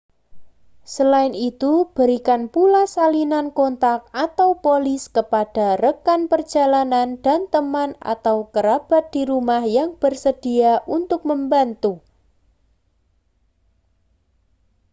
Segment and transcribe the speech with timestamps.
[0.95, 9.61] selain itu berikan pula salinan kontak/polis kepada rekan perjalanan dan teman atau kerabat di rumah
[9.77, 11.93] yang bersedia untuk membantu